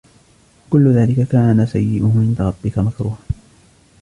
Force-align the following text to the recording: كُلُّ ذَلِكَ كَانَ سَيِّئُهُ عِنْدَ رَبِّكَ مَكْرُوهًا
كُلُّ 0.69 0.93
ذَلِكَ 0.93 1.27
كَانَ 1.27 1.65
سَيِّئُهُ 1.65 2.11
عِنْدَ 2.17 2.41
رَبِّكَ 2.41 2.79
مَكْرُوهًا 2.79 3.17